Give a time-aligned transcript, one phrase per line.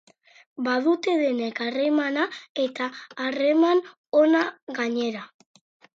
[0.67, 2.25] Badute denek harremana
[2.63, 2.89] eta
[3.27, 3.85] harreman
[4.23, 4.43] ona
[4.79, 5.27] gainera.